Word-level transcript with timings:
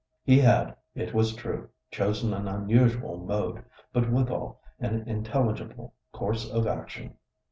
He 0.23 0.39
had, 0.39 0.75
it 0.95 1.13
was 1.13 1.35
true, 1.35 1.69
chosen 1.91 2.33
an 2.33 2.47
unusual 2.47 3.17
mode, 3.19 3.63
but 3.93 4.11
withal 4.11 4.59
an 4.79 5.03
intelligible 5.07 5.93
course 6.11 6.49
of 6.49 6.65
action. 6.65 7.17